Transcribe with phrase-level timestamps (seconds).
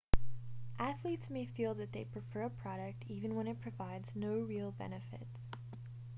[0.79, 5.41] athletes may feel that they prefer a product even when it provides no real benefits